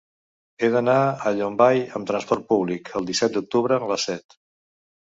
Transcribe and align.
He 0.61 0.69
d'anar 0.75 0.95
a 1.01 1.33
Llombai 1.35 1.83
amb 2.01 2.09
transport 2.13 2.49
públic 2.55 2.93
el 3.03 3.09
disset 3.13 3.39
d'octubre 3.39 3.81
a 3.83 3.93
les 3.95 4.09
set. 4.13 4.43